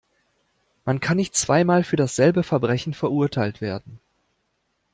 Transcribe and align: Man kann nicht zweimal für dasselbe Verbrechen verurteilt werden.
Man 0.83 0.99
kann 0.99 1.17
nicht 1.17 1.35
zweimal 1.35 1.83
für 1.83 1.95
dasselbe 1.95 2.41
Verbrechen 2.41 2.95
verurteilt 2.95 3.61
werden. 3.61 3.99